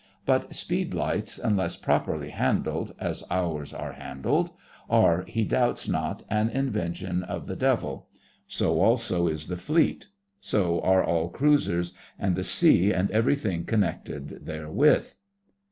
But 0.25 0.55
speed 0.55 0.95
lights 0.95 1.37
unless 1.37 1.75
properly 1.75 2.31
handled—as 2.31 3.23
ours 3.29 3.71
are 3.71 3.93
handled—are, 3.93 5.25
he 5.27 5.43
doubts 5.43 5.87
not, 5.87 6.23
an 6.27 6.49
invention 6.49 7.21
of 7.21 7.45
the 7.45 7.55
Devil. 7.55 8.07
So, 8.47 8.79
also, 8.81 9.27
is 9.27 9.45
the 9.45 9.57
Fleet; 9.57 10.07
so 10.39 10.81
are 10.81 11.03
all 11.03 11.29
cruisers; 11.29 11.93
and 12.17 12.35
the 12.35 12.43
sea 12.43 12.91
and 12.91 13.11
everything 13.11 13.63
connected 13.63 14.47
therewith. 14.47 15.13